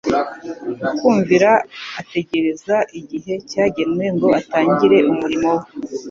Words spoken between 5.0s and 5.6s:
umurimo